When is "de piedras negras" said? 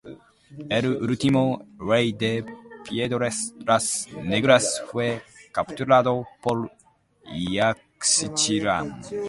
2.13-4.83